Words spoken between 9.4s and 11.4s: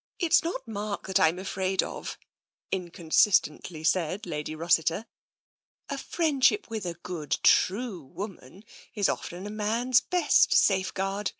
a man's best safeguard."